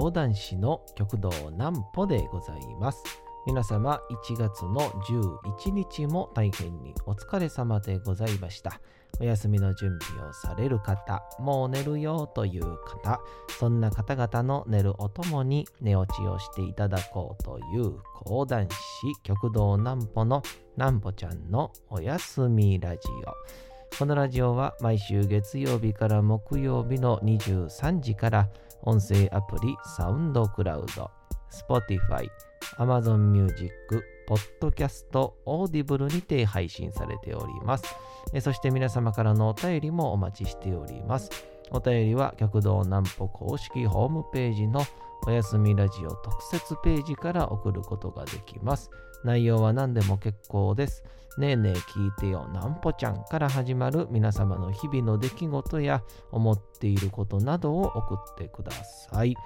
[0.00, 3.04] 講談師の極道南歩でございます。
[3.46, 4.80] 皆様1月の
[5.60, 8.80] 11日も大変にお疲れ様でございました。
[9.20, 13.20] お休みの準備をされる方もう寝るよという方
[13.58, 18.76] そんな方々の寝るおともに寝落ちをしていただこうという講談師
[19.22, 20.42] 極道南歩の
[20.78, 23.70] 南歩ちゃんのおやすみラジオ。
[23.98, 28.48] このラジオは毎週月曜日から木曜日の23時から
[28.82, 31.10] 音声アプリサウンドクラウド、
[31.68, 32.28] Spotify、
[32.78, 33.70] Amazon Music、
[34.60, 37.84] Podcast、Audible にて配信されております。
[38.40, 41.30] そして皆様からのお便りもお待ちしております。
[41.70, 44.82] お便りは極道南歩公式ホームページの
[45.26, 48.90] おやすみラジオ特設ページから送ることができます。
[49.24, 51.04] 内容は何でも結構です。
[51.38, 59.36] ねえねえ聞いてよなんぽちゃんから始まる皆様の日々の出来事や思っていることなどを送ってください。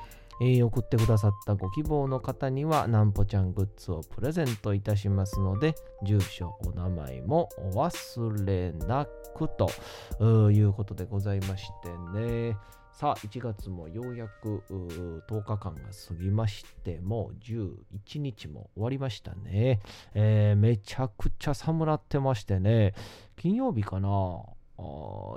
[0.41, 12.57] えー、送ってくださったご希望の方にはなんぽちゃんグッズをプレゼントいたしますので住所お名前もお忘れなくということでございましてね
[12.95, 19.81] さあ、1月もようやく10日間が過ぎまして、もう11日も終わりましたね。
[20.15, 22.95] えー、めちゃくちゃ寒なってましてね、
[23.37, 24.45] 金曜日かな。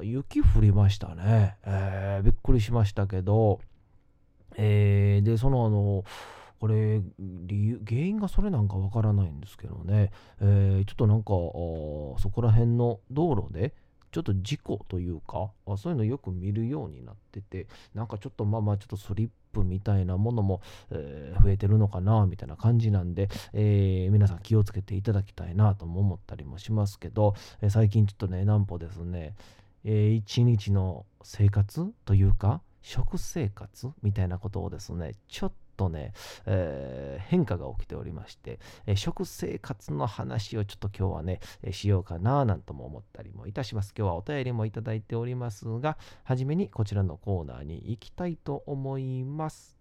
[0.03, 3.59] 雪降りましたね、えー、びっくりしましたけど、
[4.55, 6.03] えー、で、そのあの、
[6.59, 11.30] これ理由原因がそれなんかわからないんですけどね、えー、ちょっとなんか
[12.22, 13.73] そこら辺の道路で、
[14.11, 29.35] ちょっと事故というかそういうのよく見るようになっててなんかちょっとまあまあちょっとスリップみたいなものも、えー、増えてるのかなみたいな感じなんで、えー、皆さん気をつけていただきたいなとも思ったりもしますけど、えー、最近ちょっとね南歩ですね、
[29.84, 36.14] え一日の生活というか食生活みたいなことをですねちょっととね、
[36.46, 43.94] えー、変化が起きておりまして、えー、食生活の話をちょっと今日はね、えー、しようかななんとも思ったりもいたします。
[43.98, 49.78] 今日はお便りもいただいておりますが、はじめにこちらのコーナーに行きたいと思います。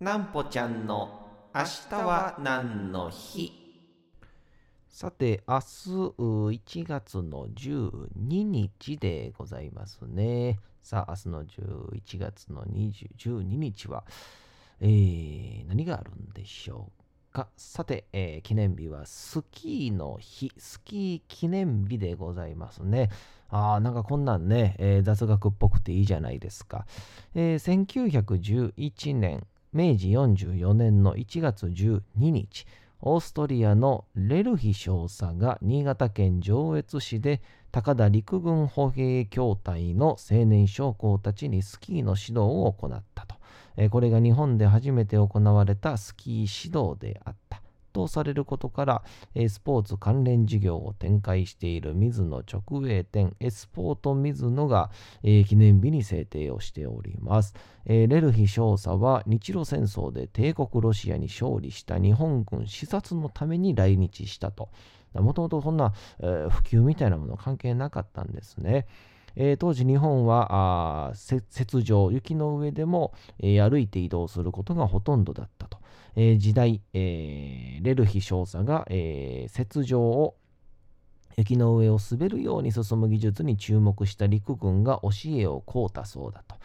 [0.00, 3.68] なんぽちゃんの明日は何の日？
[4.88, 5.64] さて、明日
[6.18, 10.58] 1月の12日でございますね。
[10.82, 14.04] さあ、明日の11月の20 12日は、
[14.80, 16.90] えー、何があるんでしょ
[17.30, 17.48] うか？
[17.56, 23.10] さて、えー、記念日はスキーの日、スキー記念日でございますね。
[23.48, 26.86] ああ、なんかこんなんね、えー、雑学っぽくていいじゃないですか。
[27.34, 32.66] えー、1911年、明治44年の1月12日、
[33.00, 37.40] オーストリアのレルヒ少佐が新潟県上越市で
[37.70, 43.37] 高田陸軍歩兵協隊の青年将校たちにスキーの指導を行ったと。
[43.90, 47.62] これが日本で初めて行われたスキー指導であった
[47.92, 49.02] とされることから、
[49.48, 54.90] スポーツ関連事業を展開している水野直営店エスポート水野が、
[55.22, 57.54] 記念日に制定をしております。
[57.86, 64.68] レルヒ少佐は日露戦争で帝国ロシアに勝利した日本軍視察のために来日したと。
[65.14, 68.86] もともとそんな、普及みたいなもの関係なかったんですね。
[69.36, 71.12] えー、当時日本は
[71.50, 75.78] 雪上、雪の上でも、えー、歩いて移動することがほとんどだったと。
[76.16, 80.34] えー、時代、えレルヒ少佐が、え雪上を
[81.38, 86.56] 雪の上を滑るように進む技術に注目した陸軍が教えを請うたそうだと。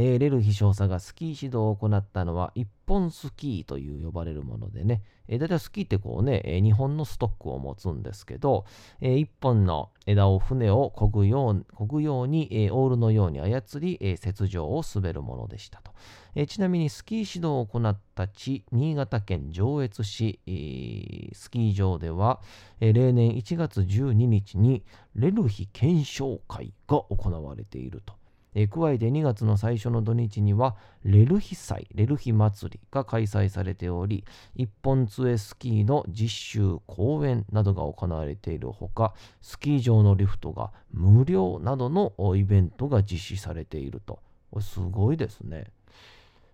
[0.00, 8.64] えー、レルヒ少佐がスキー指導を行ったのは一本スキーという呼ばれるものでね、えー、だいたいスキーってこうね、えー、日本のストックを持つんですけど、
[9.00, 15.90] えー、一本の枝を船を漕ぐよう漕ぐように、えー、オールのように操り、えー、雪上を滑るものでしたと。
[16.36, 22.40] えー、ちなみにスキー指導を行った地、新潟県上越市、えー、スキー場では、
[22.78, 24.84] えー、例年1月12日に
[25.16, 28.17] レルヒ検証会が行われていると。
[28.54, 34.24] えー、加えて2月の最初の土日にはレルヒ祭、レルヒ祭りが開催されており、
[34.54, 44.20] 一本杖スキーの実習、公演などが行われているほか、スキー場のリフトが無料などのイベントが実施されていると。
[44.60, 45.64] すごいですね。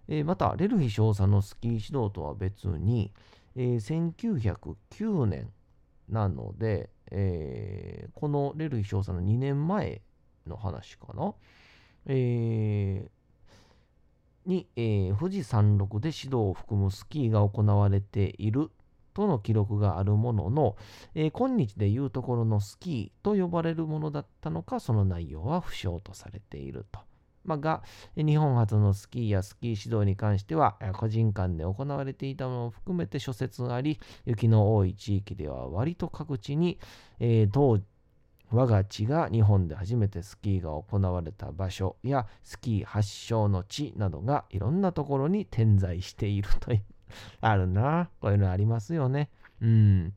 [0.08, 3.12] えー、また、レルヒ少佐のスキー指導とは別に、
[3.56, 4.12] えー、
[4.96, 5.50] 1909年
[6.08, 10.02] なので、えー、このレルヒ少佐の2年前
[10.46, 11.34] の話かな。
[12.06, 18.70] えー、に、えー、富士山麓で指導を含むスキーが行われている
[19.14, 20.76] との記録があるものの、
[21.14, 27.00] えー、今日でいうところのスキーと呼ばれるものだったのか、その内容は不詳とされていると。
[27.44, 27.82] まあ、が、
[28.16, 36.78] 日本初のスキーやスキー指導に関しては、個人間で行われていたものを含めて諸説があり、雪の多い地域では割と各地に、
[37.20, 37.80] えー、当
[38.54, 46.82] 我が地が日本で初めてスキーが行われた場所やスキー発祥の地などがいろんなところに点在しているという
[47.40, 48.10] あるな。
[48.20, 49.30] こういうのありますよね。
[49.60, 50.14] うん。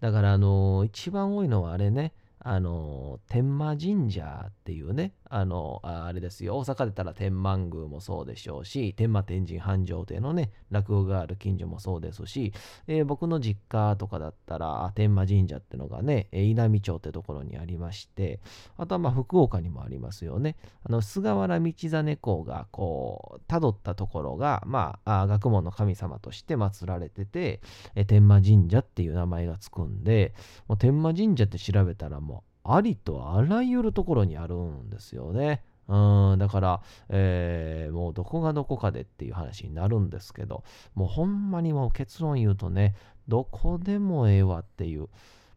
[0.00, 12.52] だから、あのー、一番多いのはあれね、あの、天満神社っていうね、あの、あれですよ、大阪でたら天満宮もそうでしょうし、天満天神繁盛亭のね、落語がある近所もそうですし、
[12.86, 18.40] えー、僕の実家とかだったら、天満神社ってのがね、稲美町ってところにありまして、
[18.76, 20.56] あとはまあ福岡にもありますよね。
[20.84, 27.60] あの、菅原道真公がこう、たどったところが、まあ、あ学問の神様として祀られてて、
[27.94, 30.34] え天満神社っていう名前がつくんで、
[30.68, 35.62] もう天満神社って調べたらもう、ありとあらゆるところにあるんですよね。
[35.88, 40.64] うん、だから、えー、もうどこがどこかでっていう話になるんですけど、
[40.94, 42.94] もうほんまにもう結論言うとね、
[43.28, 45.08] どこでもええわっていう、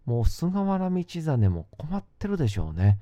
[0.06, 3.00] もう菅原道真も困ってるでしょうね。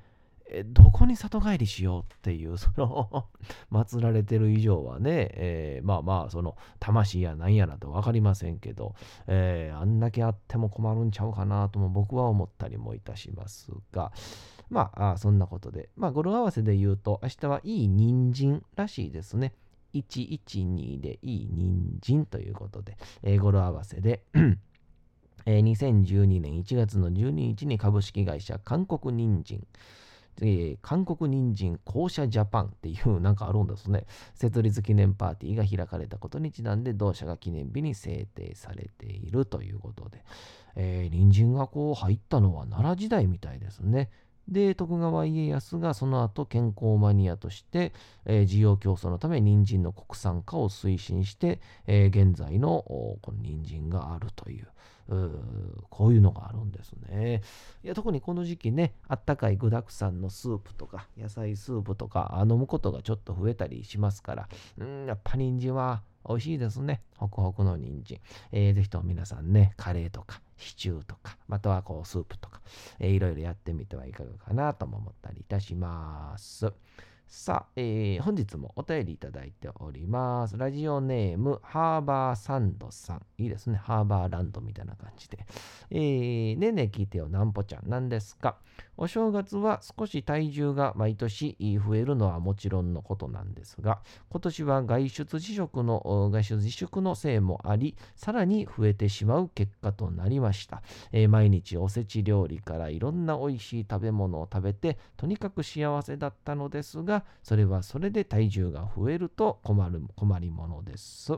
[0.66, 3.26] どこに里帰りしようっていう、その
[3.70, 8.94] 祀られてる以上はね、えー、まあまあ、その、魂やなんやらと分かりませんけど、
[9.26, 14.12] えー、あんだけあっても困るんちゃうかなとも僕は思ったりもいたしますが、
[14.70, 19.54] まあ、あそんなことで、まあ、語呂合わせで言うと、明日はいい人参らしいですね。
[19.94, 24.22] 112でいい人参ということで、えー、語呂合わせで
[25.50, 29.66] えー、2012年1月の12日に株式会社韓国人参、
[30.40, 34.06] えー、韓国人参公社ジャパンっていうなんかあるんですね。
[34.34, 40.24] 設立記念パーティーが開かれたことにちなんで同社が記念日に制定されているということで、
[40.76, 44.10] えー、人参がこう入ったのは奈良時代みたいですね。
[44.48, 47.92] で、徳川家康がその後健康マニアとして、
[48.24, 54.68] えー、需要競争のため人参の国産化を推進して、えー、現在のこの人参があるという。
[55.88, 57.42] こういうのがあるんですね。
[57.82, 67.00] いや特にこの時期ね、あったかい具沢山のスープとか、野菜スープとか飲むことがちょっと増えたりしますから、うん、やっぱ人参は美味しいですね。
[67.16, 68.20] ホクホクの人参。
[68.52, 72.60] えー、ぜひとも皆さんね、カレーとか、シチューとか、またはこうスープとか、
[72.98, 76.72] えー、いろいろやってみてはいかがかなとも思ったりいたします。
[77.30, 80.56] さあ、えー、本日もお便りいただいております。
[80.56, 83.22] ラジオネーム、ハーバーサンドさん。
[83.36, 83.76] いいですね。
[83.76, 85.46] ハーバーランドみたいな感じで。
[85.90, 87.88] えー、ねえねえ聞いてよ、なんぽちゃん。
[87.88, 88.56] なんですか
[88.96, 94.00] お正月は少し体重が毎年増えるのはもちろんのことなんですが、
[94.30, 100.82] 今年は外出自粛の、外出自粛のせいもあり、さらに増えてしまう結果となりました。
[101.12, 111.32] えー、毎日おせち料理からいろんな美味しい食べ物を食べて、とにかく幸せだったのですが、それはそれで体重が増えると困る、困りものです。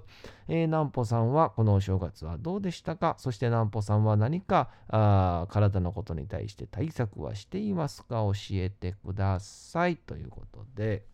[0.48, 3.16] えー、南穂さんはこのお正月はどうでしたか？
[3.18, 8.16] そして南穂さんは何かあ体のことに対して対策はしてしていますか？
[8.16, 9.96] 教えてください。
[9.96, 11.06] ということで、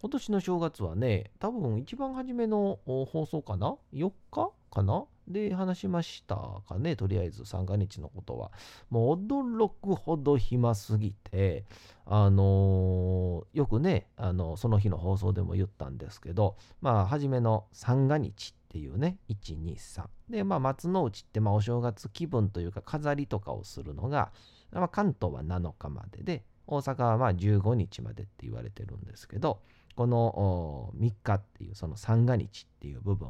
[0.00, 5.06] 今年の正月はね、多分一番初めの放送かな ?4 日かな？
[5.28, 6.36] で話しました
[6.68, 8.52] かね、とりあえず三が日のことは。
[8.90, 11.64] もう驚くほど暇すぎて、
[12.04, 20.06] あのー、よくね、あのその日の放送でも言ったんですけど、まあ、初めの三が日っていうね、1、2、3。
[20.28, 24.32] で、まあ、松の内って、まあ、お正月気分というか、飾りとかをするのが、
[24.72, 29.60] まあ、関東は7日までで、大阪はまあ15日までって言われてるんですけど、
[29.94, 33.28] この3日っていうその三が日っていう部分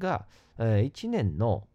[0.00, 0.26] が、
[0.58, 1.68] え、1年の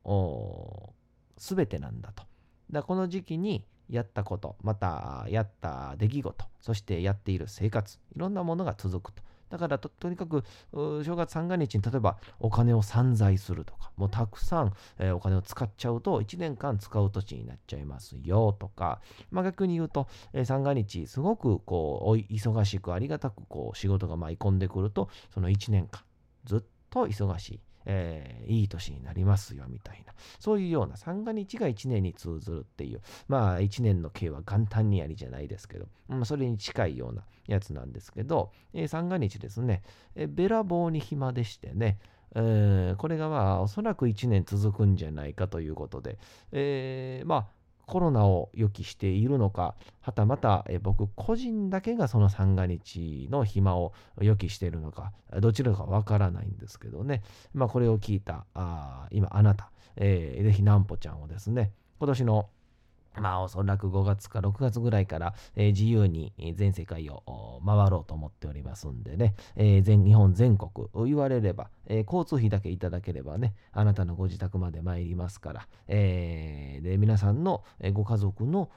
[1.38, 2.24] 全てなんだと。
[2.72, 9.24] だこの時期にやったこと、またやった出来事、そしてやっている生活、いろんなものが続くと。
[9.50, 26.02] だからとにかく正月三が日に例えばお金を散財するとか、もうたくさん、えー、お金を使っちゃうと1年間使う土地になっちゃいますよとか、まあ、逆に言うと、えー、三が日すごくこう忙しくありがたくこう仕事が舞い込んでくるとその1年間
[26.44, 27.60] ずっと忙しい。
[27.86, 39.84] えー、いい年になりますよみたいな、そういうような三が日が一年に通ずるっていう、まあ一年の計は元旦にありじゃないですけど、まあ、それに近いようなやつなんですけど、えー、三が日ですね、
[40.16, 42.00] えー、べらぼうに暇でしてね、
[42.36, 46.18] えー、これがまあおそらく1年続くんじゃないかということで、
[46.52, 47.48] えー、まあ
[47.86, 57.22] コロナを予期しているのか、はたまた僕個人だけがその三が日の暇を予期しているのか、どちらかわからないんですけどね、
[57.54, 62.50] まあこれを聞いた、あ今あなた、えー、ぜひなんぽちゃんをですね、今年の
[63.20, 78.70] まあおそらく5月か6月ぐらいから、えー、自由に全世界を回ろうと思っておりますんでね、えー、全日本全国言われれば、えー、交通費だけいただければね、あなたのご自宅まで参りますから、えー、で皆さんのご家族の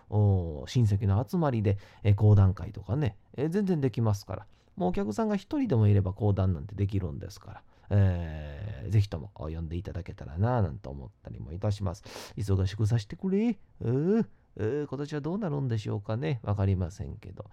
[0.67, 12.03] 親戚の集まりで、え、講談会とかね、え、全然できますから、もうお客さんが一人でもいれば講談なんてできるんですから、えー、ぜひとも呼んでいただけたらななんて思ったりもいたします。
[12.37, 13.59] 忙しくさせてくれ。
[13.81, 16.41] うー、今年はどうなるんでしょうかね。
[16.43, 17.45] わかりませんけど。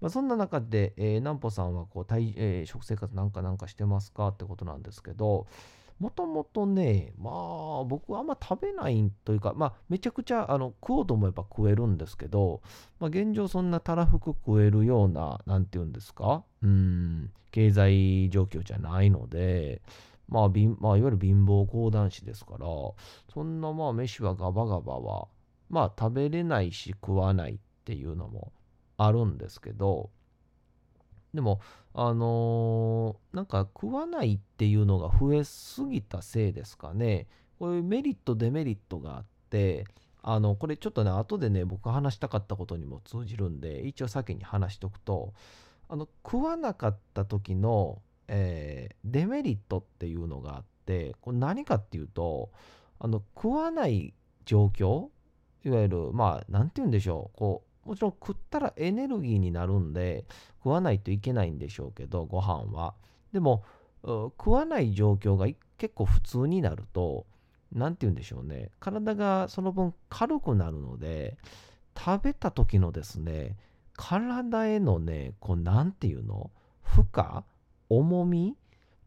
[0.00, 4.28] まあ、そんな中で、えー、南畝さんはこう体、えー、食生活なんかなんかしてますか？
[4.28, 5.46] ってことなんですけど、
[5.98, 12.62] もともとね、まあ僕はあんま食べないというか、まあめちゃくちゃあの食おうと思えば食えるんですけど、
[12.98, 19.82] まあ現状そんなたらふく食えるような、なんて言うんですか、うん、経済状況じゃないので、
[20.28, 20.48] まあ、
[20.80, 22.66] まあ、いわゆる貧乏講談師ですから、
[23.32, 25.28] そんなまあ飯はガバガバは、
[25.68, 28.52] まあ食べれないし食わないっていうのも
[28.96, 30.10] あるんですけど、
[31.34, 31.60] でも、
[31.94, 37.26] あのー、なんか食わないっていうのが増えすぎたせいですかね。
[37.58, 39.84] こういうメリット、デメリットがあって、
[40.22, 45.32] あの、これちょっとね、後でね、僕話したかったことにも通じるんで、一応先に話しとくと、
[45.88, 52.50] あの、食わなかった時の、えー、デメリットっていうのがあって、これ何かっていうと、
[52.98, 55.08] あの、食わない状況、
[55.64, 60.24] いわゆる、まあ、なんて言うんでしょう、こう、もちろん食ったらエネルギーになるんで
[60.58, 62.94] 食わないといけないんでしょうけどご飯は。
[63.32, 63.64] でも
[64.04, 65.46] 食わない状況が
[65.78, 67.26] 結構普通になると
[67.72, 68.70] 何て言うんでしょうね。
[68.80, 71.36] 体がその分軽くなるので
[71.98, 73.56] 食べた時のですね
[73.94, 76.50] 体へのねこう何て言うの？
[76.82, 77.42] 負荷？
[77.88, 78.56] 重み？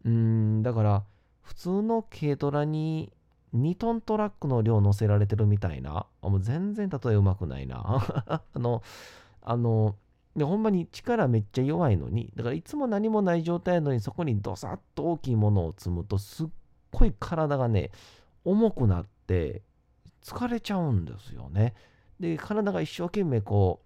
[0.04, 1.04] うんだから
[1.42, 3.12] 普通の軽トラに
[3.56, 6.06] 2トントラックの量乗せられてるみたいな。
[6.22, 8.04] もう全然例えうまくないな。
[8.28, 8.84] あの、
[9.42, 9.96] あの、
[10.36, 16.48] で、ほんまに力めっちゃ弱いのに、だからいつも何もない状態なのにそこにドサッと大きいものを積むとすっ
[16.92, 17.92] ごい体がね、
[18.44, 19.64] 重くなって
[20.22, 21.74] 疲れちゃうんですよね。
[22.20, 23.82] で、体が一生懸命こ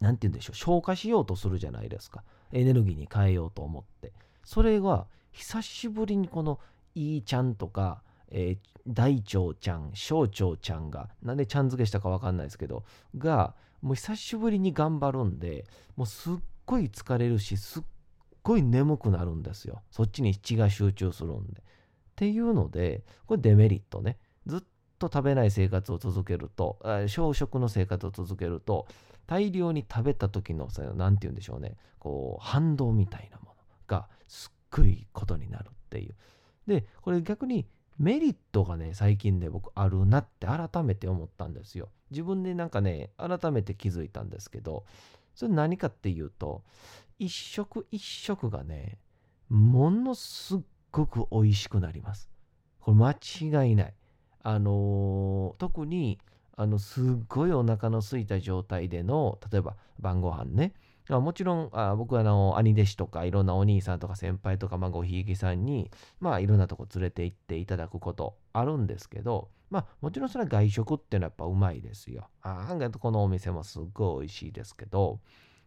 [0.00, 2.22] う、なんて言うんでしょう、消化しようとするじゃないですか。
[2.52, 4.12] エネルギーに変えようと思って。
[4.44, 6.60] それが久しぶりにこの
[6.94, 12.84] いいちゃんとか、えー、大腸ちゃん、小腸ちゃんが、なんでちゃん付けしたかわかんないですけど、
[13.16, 15.66] が、もう久しぶりに頑張るんで、
[15.96, 17.82] もうすっごい疲れるし、すっ
[18.42, 19.82] ごい眠くなるんですよ。
[19.90, 21.60] そっちに血が集中するんで。
[21.60, 21.62] っ
[22.16, 24.18] ていうので、これデメリットね。
[24.46, 24.60] ずっ
[24.98, 26.78] と食べない生活を続けると、
[27.08, 28.86] 小食の生活を続けると、
[29.26, 33.54] 大量に食べた時の、何て言うんでしょうね、こう、反動みたいなもの
[33.86, 36.14] がすっごいことになるっていう。
[36.66, 37.66] で、これ逆に
[37.98, 41.88] メリットがね、最近で僕あるなって改めて思ったんですよ。
[42.10, 44.84] 自分でなんかね、改めて気づいたんですけど、
[45.34, 46.62] それ何かっていうと、
[47.18, 48.98] 一食一食がね、
[49.48, 50.60] ものすっ
[50.90, 52.28] ごく美味しくなります。
[52.80, 53.94] これ間違いない。
[54.42, 56.18] あのー、特に、
[56.56, 60.72] あの、すっごいお腹の空いた状態での、例えば晩ご飯ね、
[61.08, 72.28] もちろんあ僕はの兄弟子とかいろんなお兄さんとか先輩とか、まあ、ごひいきさんに、まあ、いろんなとこ連れて行っていただくことあるんですけど、まあ、もちろんそれは外食っていうのはやっぱうまいですよ。
[72.42, 75.20] あ案外このお店もすっごい美味しいですけど、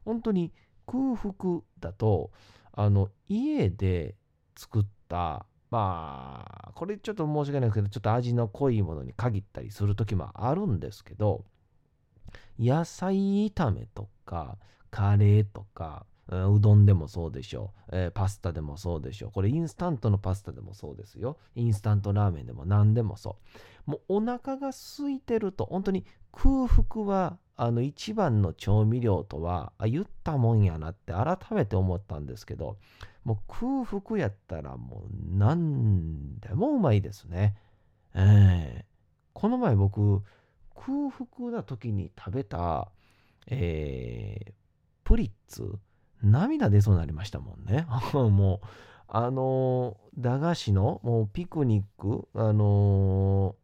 [0.03, 0.51] 本当に
[0.85, 2.31] 空腹だと、
[2.73, 4.15] あの家で
[4.57, 11.45] 作った、まあ、これちょっと申し訳ないですけど、ちょっと味の濃いものに限ったりする時もあるんですけど、
[12.57, 14.57] 野菜炒めとか、
[14.91, 19.31] カレーとか、うどんでもそうでしょう、えー、パスタでもそうでしょう。
[19.31, 21.37] これインスタントのパスタでもそうですよ。
[21.55, 23.37] インスタントラーメンでも何でもそ
[23.87, 23.91] う。
[23.91, 32.77] もうお腹が空いてると、本当に空腹はあの一番の調味料とは言ったもんやなって改めて思ったんですけど、
[33.23, 37.55] もう空腹やったらもう何でもうまいですね。
[38.13, 38.85] えー、
[39.33, 40.21] この前僕、
[40.75, 42.91] 空腹な時に食べた、
[43.47, 44.53] えー、
[45.09, 45.79] プリッツ、
[46.21, 47.87] 涙出そうになりましたもんね。
[48.13, 48.67] もう、
[49.07, 53.55] あの、駄菓子の、もうピクニック、あの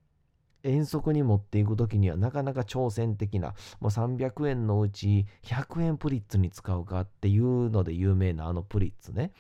[0.64, 3.50] ー、遠足に持っていく時にはなかなか挑戦的な、
[3.80, 9.32] もう300円のうち100円プリッツに使うかっていうので有名なあのプリッツね。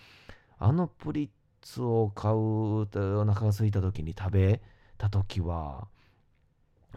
[0.60, 1.30] あのプリッ
[1.62, 4.62] ツを買うと、お腹が空いた時に食べ
[5.00, 5.88] た時は、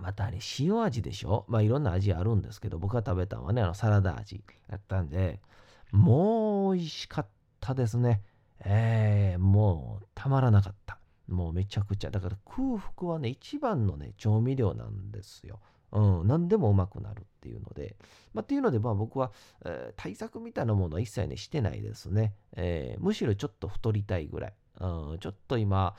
[0.00, 1.44] またあれ塩味でしょ？
[1.48, 5.40] まあいろんな味あるんですけど、僕が食べたのはね、あのサラダ味やったんで、
[5.92, 7.26] もう美味しかっ
[7.60, 8.22] たですね。
[8.64, 10.98] えー、もうたまらなかった。
[11.28, 12.10] もうめちゃくちゃ。
[12.10, 15.60] だから空腹はね、一番のね、調味料なんですよ。
[15.92, 17.96] うん、何でもうまくなるっていうので、
[18.34, 19.32] まあ、っていうので、まあ、僕は、
[19.64, 24.54] えー、対策みたいなものは一切ね、してないですね、えー、むしろちょっと太りたいぐらい。
[24.80, 25.94] うん、ちょっと今、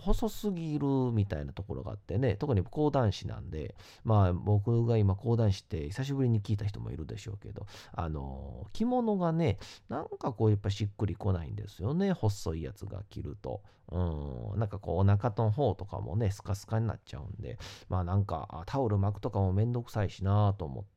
[0.00, 13.62] 細すぎるみたいなところがあってね、特に講談師なんで、まあ僕が今講談師って久しぶりに聞いた人もいるでしょうけど、あの、着物がね、なんかこうやっぱしっくりこないんですよね、細いやつが着ると。
[13.92, 17.58] うん、なんかこうお腹の方とかもね、スカスカになっちゃうんで、
[17.90, 20.93] まあなんかタオル巻くとかもめんどくさいしなと思って、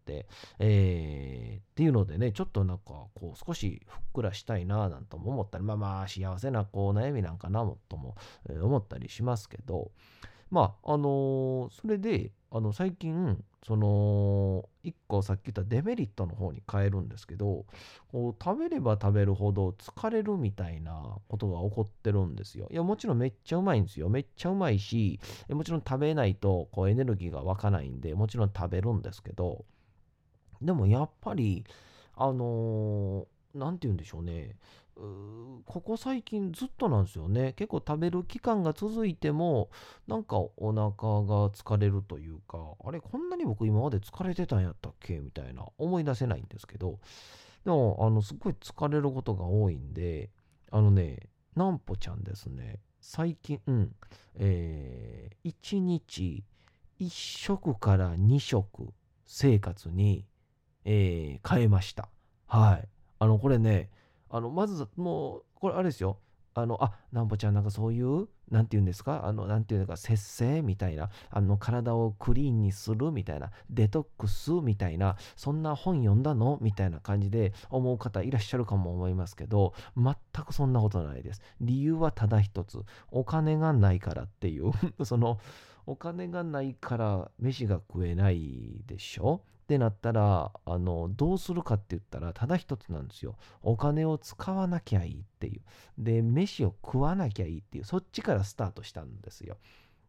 [0.60, 2.84] えー、っていうのでね、ちょっとなんか
[3.14, 8.16] こう少しふっくらしたいななんとも思ったり、まあまあ幸せなこう悩みなんかなもとも
[8.50, 9.92] 思ったりしますけど、
[10.50, 17.66] まあ、あのー、それで、あの、最近、その、一個さっき言ったデメリットの方に変えるんですけど、
[18.10, 22.70] こう、食べれば食べるほど疲れるみたいなことが起こってるんですよ。
[22.72, 24.08] いや、もちろんめっちゃうまいんですよ。
[24.08, 29.66] めっちゃうまいし、もちろん食べないと、こう、エネルギーが湧かないんで、もちろん食べるんですけど、
[30.62, 31.66] でもやっぱり、
[32.16, 34.56] あのー、て言うんでしょうね。
[35.66, 37.54] ここ最近ずっとなんですよね。
[37.54, 39.70] 結構食べる期間が続いても、
[40.08, 45.20] なんかお腹が疲れるというか、あれ、こんなに僕今まで疲れてたんやったっけ？
[45.20, 47.00] みたいな、思い出せないんですけど、
[47.64, 50.32] でも、あの、すごい疲れることが多いんで、
[50.72, 53.96] あのね、なんぽちゃんですね、最近、うん、
[54.36, 56.44] えー、1日
[57.00, 58.94] 1食から2食
[59.26, 60.26] 生活に、
[60.90, 62.08] えー、変えました。
[62.48, 62.88] はい。
[63.20, 63.90] あの、これね、
[64.30, 66.20] あの、まず、もう、これあれですよ。
[66.54, 69.26] あの、あ、なんぼちゃんなんかそういう、なんて言うんですか？
[69.28, 76.58] あの、なんていうのか、節制みたいな、あの、体をクリーンにするみたいな、デトックスみたいな、そんな本読んだの？
[76.62, 80.16] みたいな感じで思う方いらっしゃるかも思いますけど、全
[80.46, 81.42] くそんなことないです。
[81.60, 82.80] 理由はただ一つ、
[83.12, 84.72] お金がないからっていう
[85.06, 85.40] その、
[85.86, 89.42] お金がないから飯が食えないでしょ？
[89.68, 93.36] ってなったら、あの、どうするかって言ったら、ただ一つなんですよ。
[93.62, 95.62] お金を使わなきゃいいっていう。
[95.98, 99.58] で、飯を食わなきゃいいっていう、そっちからスタートしたんですよ。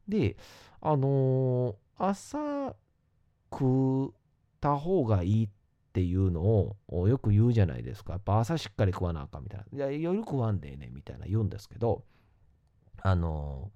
[0.07, 0.37] で、
[0.81, 2.77] あのー、朝
[3.51, 4.13] 食っ
[4.61, 5.49] た方がいいっ
[5.93, 8.13] ていうのをよく言うじゃないですか。
[8.13, 9.87] やっぱ朝しっかり食わなあかんみたいな。
[9.89, 12.05] いや、夜食わんでええねみたいな言うんですけど、
[13.03, 13.73] あの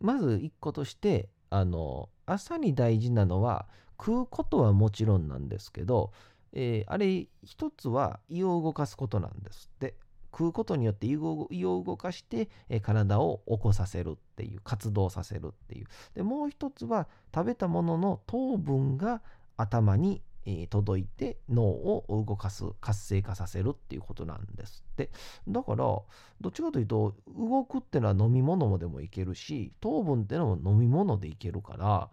[0.00, 6.12] ー、まず一個として、あのー、朝に大事なのは、食うことはもちろんなんですけど、
[6.52, 9.94] えー、あれ一つは胃を動かすことなんですって。
[10.30, 11.48] 食うことによって胃を
[11.84, 19.22] 動かして、えー、体を起こさせるっていう活動させるっていうでもう一つは食べたものの糖分が
[19.56, 25.10] 頭に、えー、届いて脳を動かす活性化させるっていうことなんですって
[25.48, 26.04] だからど
[26.48, 32.10] っちかというと動くってのは飲み物もでもいけるし糖分ってのも飲み物でいけるから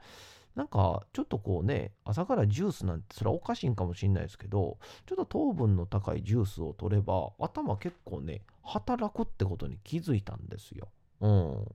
[0.55, 10.87] なんか、ちょっとこうね、朝からジュースなんて、それはおかしいんかもしれないですけど、ちょっと糖分の高いジュースを取れば、頭結構ね、働くってことに気づいたんですよ。
[11.19, 11.67] うん。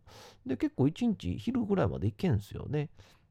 [0.47, 2.88] で、結構一日昼ぐらいまでいけんすよね。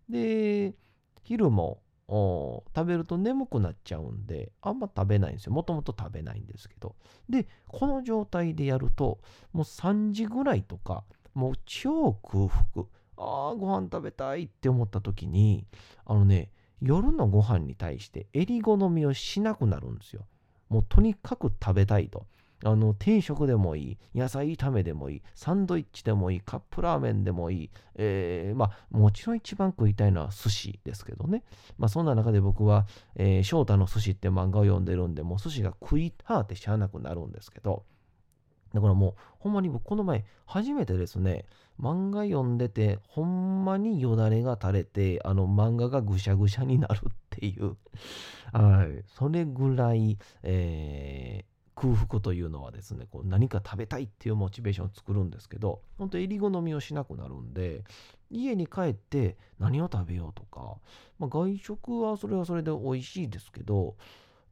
[0.08, 0.76] で、
[1.24, 5.54] 昼も食べると眠くなっちゃうんで、あんま食べないんですよ。
[5.54, 6.96] もともと食べないんですけど。
[7.28, 9.20] で、この状態でやると、
[9.52, 12.86] もう3時ぐらいとか、もう超空腹。
[13.20, 15.66] ああ、ご飯食べたいって思った時に、
[16.06, 16.50] あのね、
[16.82, 20.26] 夜のご飯に対して襟好みをしなくなるんですよ。
[20.70, 22.26] もうとにかく食べたいと。
[22.64, 31.44] あの、定食でもいい、野菜炒めでもいい、サンドイッチでもいい、カップラーメンでもいい、えー、まあ、もちろん一番食いたいのは寿司ですけどね。
[31.78, 37.86] まあ、そんな中で僕は、えー、翔太の寿司って漫画を読んでるんで、もう寿司が食いたってしゃあなくなるんですけど、
[38.74, 41.46] だからもう、ほんまに僕、この前、初めてですね、
[41.80, 47.78] 漫画読んでて、ほんまによだれが垂れて、あの漫画がぐしゃぐしゃになるっていう
[48.52, 57.84] はい、それぐらい、えー、空腹というのはですね、こう何か食べたいっていうモチベーションを作るんですけど、本当襟好みをしなくなるんで、
[58.32, 60.78] 家に帰って何を食べようとか、
[61.20, 63.96] まあ、外食はそれはそれで美味しいですけど、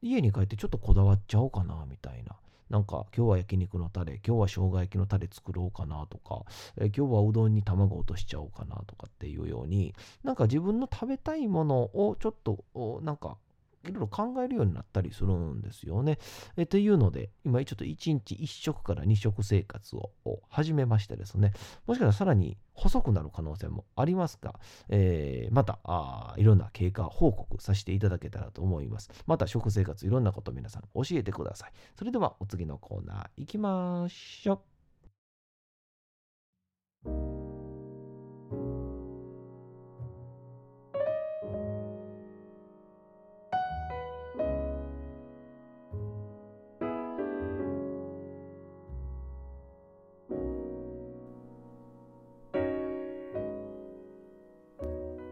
[0.02, 2.36] 家に帰ってちょっとこだわっちゃおうかな、みたいな。
[2.70, 6.44] なんか今日は焼肉のタレ、今日は生姜焼きのタレ作ろうかなとか、
[6.78, 12.64] え今日はうどんに卵落としちゃおうかなとかっていうように、なんか自分の食べたいものをちょっと
[13.04, 13.38] なんか
[13.86, 16.20] いろいろ考えるようになったりするんですよね。
[16.56, 20.12] えっていうので、今ちょっと1日1食から2食生活を
[20.50, 21.54] 始めましてですね、
[21.86, 24.60] もしかしたらさらに細くなる可能性もありますが、
[24.90, 29.10] えー、またあいろんな経過報告させていただけたらと思います。
[29.26, 31.72] また食生活いろんなこと皆さん教えてください。
[31.98, 34.77] それではお次のコーナー行きましょう。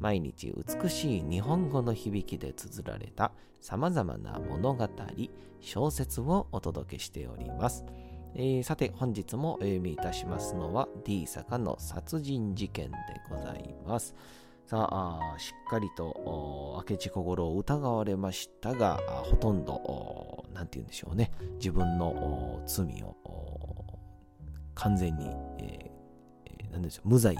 [0.00, 4.88] 毎日美しい日本語の響きで綴られた様々な物語、
[5.60, 7.84] 小説をお届けしております。
[8.34, 12.96] えー、さて本日もお読みいたしますのは D 坂の殺人事件で
[13.28, 14.14] ございます。
[14.66, 23.16] さあ、しっかりと明智小五郎を疑われましたが、ほとんど、なんて言うんでしょうね、自分の罪を
[24.76, 25.26] 完全に、
[25.58, 27.38] えー、なんでしょう無罪を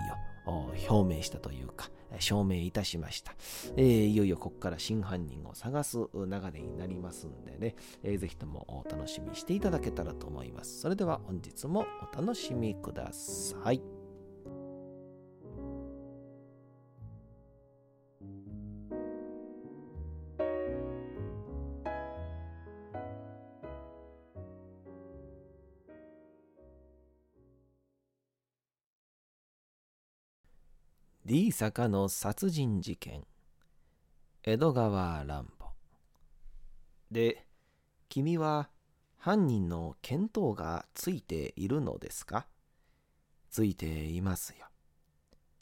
[0.88, 3.34] 表明したというか、証明いたしました。
[3.76, 10.80] えー、いよいよここから真犯人を探す流れになりますんでね、えー、ぜひともお楽しみにしていただけたらと思います。
[10.80, 13.99] それでは本日もお楽しみください。
[31.30, 33.22] D 坂の殺人事件
[34.42, 35.68] 江戸川乱歩
[37.08, 37.46] で
[38.08, 38.68] 君は
[39.16, 42.48] 犯人の見当がついているのですか？
[43.48, 44.66] ついていますよ。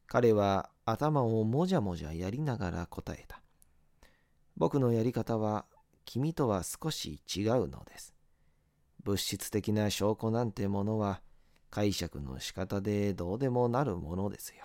[0.07, 3.43] 彼は頭をもじゃもじゃやりながら答えた。
[4.57, 5.67] 僕のやり方は
[6.07, 8.15] 君とは少し違うのです。
[9.05, 11.21] 物質的な証拠なんてものは
[11.69, 14.65] 解釈の仕方でどうでもなるものですよ。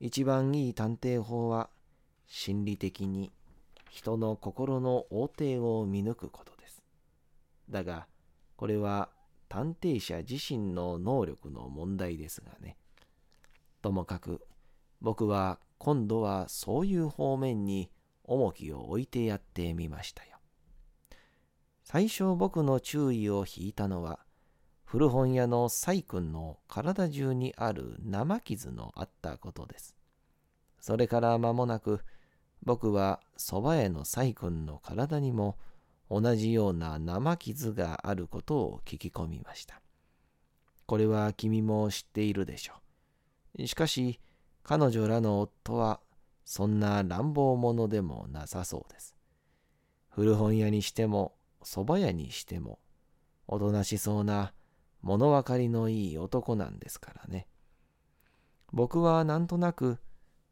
[0.00, 1.70] 一番いい探偵法は
[2.26, 3.32] 心理的に
[3.90, 6.82] 人の心の横定を見抜くことです。
[7.68, 8.06] だが、
[8.56, 9.08] これは
[9.48, 12.76] 探偵者自身の能力の問題ですがね。
[13.82, 14.46] ともかく、
[15.00, 17.90] 僕は今度はそういう方面に
[18.24, 20.38] 重きを置いてやってみましたよ。
[21.82, 24.20] 最初僕の注意を引いたのは、
[24.90, 29.94] 古本屋の細君の体中にある生傷のあったことです。
[30.80, 32.00] それから間もなく、
[32.62, 35.58] 僕は蕎麦屋の細君の体にも
[36.10, 39.82] 同じような生傷があることを聞き込みました。
[40.86, 42.72] これは君も知っているでしょ
[43.58, 43.66] う。
[43.66, 44.20] しかし、
[44.62, 46.00] 彼女らの夫は
[46.46, 49.14] そんな乱暴者でもなさそうです。
[50.08, 52.78] 古本屋にしても蕎麦屋にしても
[53.46, 54.54] おとなしそうな
[55.02, 57.46] 物分かりのいい男なんですからね。
[58.72, 59.98] 僕はなんとなく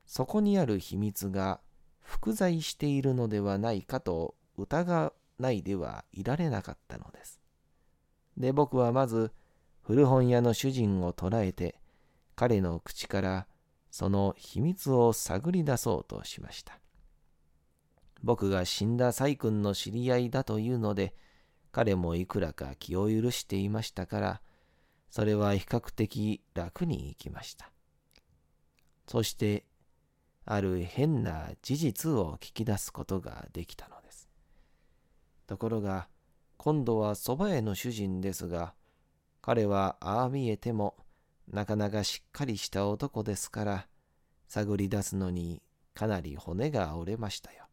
[0.07, 1.61] そこにある秘密が
[2.01, 7.41] 複在しているのではないかと疑わないではいられなかったのです。
[8.37, 9.33] で、僕はまず
[9.83, 11.77] 古本屋の主人を捕らえて
[12.35, 13.47] 彼の口から
[13.91, 16.79] その秘密を探り出そうとしました。
[18.23, 21.15] 僕が死んだ細君の知り合いだというので、
[21.77, 24.41] 彼もいくらか気を許していましたから、
[25.11, 27.71] それは比較的楽に行きました。
[29.07, 29.67] そして
[30.47, 34.31] ある変な事実を聞き出すことができたのです。
[35.47, 36.09] ところが、
[36.57, 38.73] 今度は蕎麦屋の主人ですが、
[39.43, 40.97] 彼はああ見えても、
[41.47, 43.87] なかなかしっかりした男ですから、
[44.49, 45.61] 探り出すのに
[45.93, 47.67] かなり骨が折れましたよ。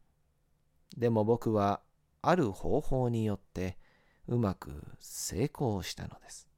[0.94, 1.80] でも僕は、
[2.20, 3.78] ある方法によって
[4.26, 6.48] うまく成功したのです。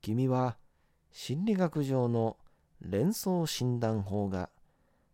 [0.00, 0.56] 君は
[1.12, 2.36] 心理学上の
[2.80, 4.50] 連想診断法が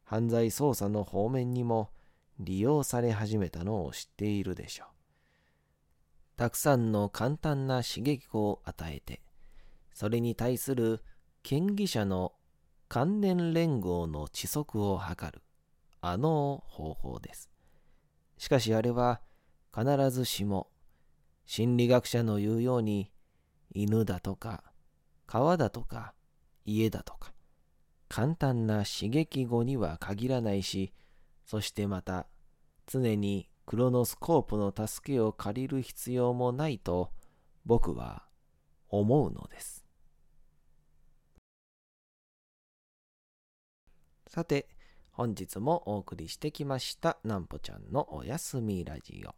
[0.04, 1.90] 犯罪捜査の方面にも
[2.40, 4.88] 利用され始めたのを知っているでしょう。
[6.36, 9.20] たくさんの簡単な刺激を与えて、
[9.92, 11.02] それに対する
[11.42, 12.32] 権疑者の
[12.88, 15.42] 関連連合の知足を図る、
[16.00, 17.50] あの方法です。
[18.38, 19.20] しかしあれは
[19.72, 20.68] 必ずしも
[21.52, 23.10] 心理学者の言うように
[23.74, 24.62] 犬だとか
[25.26, 26.14] 川だとか
[26.64, 27.32] 家だとか
[28.08, 30.92] 簡単な刺激後には限らないし、
[31.44, 32.28] そしてまた
[32.86, 37.10] 常にクロノスコープの助けを借りる必要もないと
[37.66, 38.22] 僕は
[38.88, 39.84] 思うのです。
[44.28, 44.68] さて、
[45.10, 49.34] 本日もお送りしてきましたなんぽちゃんのおやすみラジオ。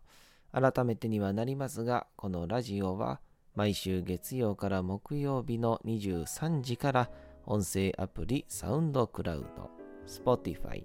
[0.53, 3.21] 改めてにはなりますが、このラジオは
[3.55, 7.11] 毎週月曜から木曜日の23時から
[7.47, 9.71] 音声アプリサウンドクラウド、
[10.07, 10.85] Spotify、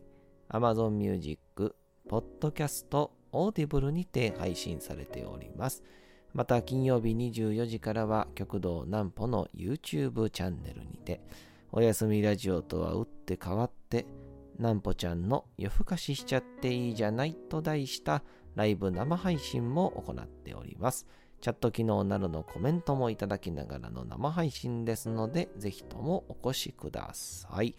[0.49, 1.75] Amazon Music、
[2.09, 5.83] Podcast、Audible にて配信されております。
[6.33, 11.19] また金曜日24時からは極道南歩の YouTube チャンネルにて、
[11.73, 14.05] おやすみラジオとは打って変わって、
[14.59, 18.23] 南歩ちゃんの夜更かししちゃっていいじゃないと題した
[18.57, 21.05] ライブ生配信も行っております。
[21.41, 27.75] チャット機能などのコメントもいただきながらの生配信ですので、ぜひともお越しください。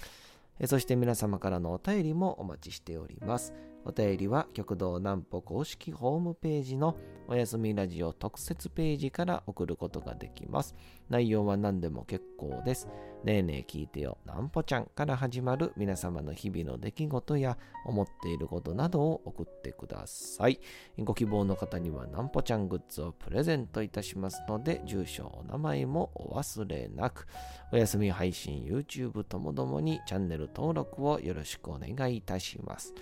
[0.67, 3.53] そして皆様からのお便りもお待ちしております。
[3.89, 6.95] お便りは極道南歩公式ホームページの
[7.27, 10.75] おやすみラジオ特設ページから送ることができます。
[11.09, 12.87] 内容は何でも結構です。
[13.25, 20.61] ねえねえ聞いてよ、なんぽちゃんから始まる皆様の日々の出来事や思っていることなどを送ってください。
[20.99, 27.27] ご希望の方にはなんぽちゃんグッズをプレゼントいたしますので、住所、お名前もお忘れなく、
[27.73, 32.95] お休み配信、YouTube ともどもにチャンネル登録をよろしくお願いいたします。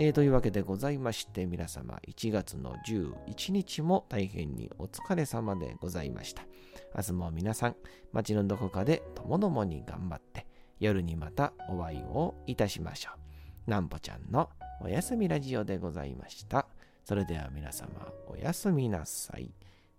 [0.00, 6.44] えー、というわけでございまして、皆様1月の11日も大変にお疲れ様でございました。
[6.94, 7.76] 明日も皆さん、
[8.12, 10.46] 街のどこかでともどもに頑張って、
[10.78, 13.10] 夜にまたお会いをいたしましょ
[13.66, 13.70] う。
[13.70, 14.48] なんぽちゃんの
[14.80, 16.68] おやすみラジオでございました。
[17.04, 17.88] それでは皆様、
[18.28, 19.50] おやすみなさい。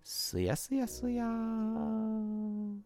[0.02, 2.80] すやすやすやーん。